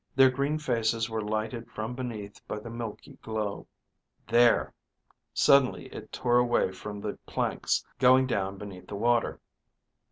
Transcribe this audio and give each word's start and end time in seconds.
Their 0.15 0.31
green 0.31 0.57
faces 0.57 1.11
were 1.11 1.21
lighted 1.21 1.69
from 1.69 1.93
beneath 1.93 2.41
by 2.47 2.57
the 2.57 2.71
milky 2.71 3.19
glow. 3.21 3.67
(There....) 4.27 4.73
Suddenly 5.31 5.93
it 5.93 6.11
tore 6.11 6.39
away 6.39 6.71
from 6.71 7.01
the 7.01 7.19
planks, 7.27 7.85
going 7.99 8.25
down 8.25 8.57
beneath 8.57 8.87
the 8.87 8.95
water. 8.95 9.39